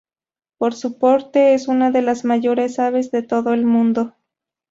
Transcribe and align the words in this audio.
Por 0.57 0.73
su 0.73 0.97
porte 0.97 1.53
es 1.53 1.67
una 1.67 1.91
de 1.91 2.01
las 2.01 2.25
mayores 2.25 2.79
aves 2.79 3.11
de 3.11 3.21
todo 3.21 3.53
el 3.53 3.65
mundo. 3.67 4.15